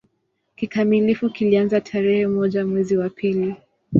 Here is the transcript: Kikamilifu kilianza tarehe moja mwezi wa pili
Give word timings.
Kikamilifu 0.55 1.29
kilianza 1.29 1.81
tarehe 1.81 2.27
moja 2.27 2.65
mwezi 2.65 2.97
wa 2.97 3.09
pili 3.09 3.55